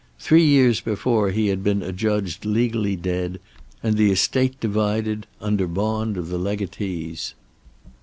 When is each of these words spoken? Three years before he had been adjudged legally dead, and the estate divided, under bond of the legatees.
Three 0.17 0.43
years 0.43 0.81
before 0.81 1.29
he 1.29 1.49
had 1.49 1.63
been 1.63 1.83
adjudged 1.83 2.43
legally 2.43 2.95
dead, 2.95 3.39
and 3.83 3.97
the 3.97 4.09
estate 4.09 4.59
divided, 4.59 5.27
under 5.39 5.67
bond 5.67 6.17
of 6.17 6.29
the 6.29 6.39
legatees. 6.39 7.35